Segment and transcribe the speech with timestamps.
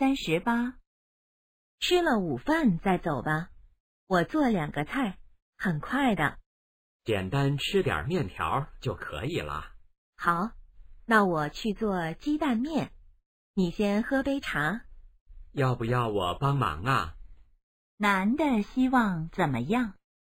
[0.00, 0.78] 三十八。
[1.78, 3.50] 吃了午饭再走吧，
[4.06, 5.18] 我做两个菜，
[5.58, 6.38] 很快的。
[7.04, 9.72] 简单吃点面条就可以了。
[10.16, 10.52] 好，
[11.04, 12.92] 那我去做鸡蛋面，
[13.52, 14.86] 你先喝杯茶。
[15.52, 17.14] 要不要我帮忙啊？
[17.98, 19.92] 男的希望怎么样？